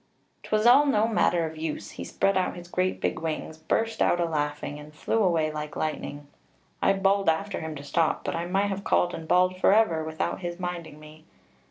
[0.41, 4.01] 'Twas all to no manner of use; he spread out his great big wings, burst
[4.01, 6.25] out a laughing, and flew away like lightning.
[6.81, 10.03] I bawled after him to stop; but I might have called and bawled for ever,
[10.03, 11.25] without his minding me.